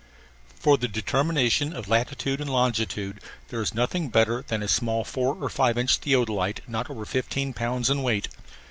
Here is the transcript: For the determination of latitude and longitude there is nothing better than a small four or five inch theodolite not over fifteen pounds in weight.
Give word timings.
For 0.59 0.79
the 0.79 0.87
determination 0.87 1.73
of 1.75 1.87
latitude 1.87 2.41
and 2.41 2.49
longitude 2.49 3.19
there 3.49 3.61
is 3.61 3.75
nothing 3.75 4.09
better 4.09 4.41
than 4.47 4.63
a 4.63 4.67
small 4.67 5.03
four 5.03 5.35
or 5.35 5.47
five 5.47 5.77
inch 5.77 5.97
theodolite 5.99 6.61
not 6.67 6.89
over 6.89 7.05
fifteen 7.05 7.53
pounds 7.53 7.87
in 7.87 8.01
weight. 8.01 8.27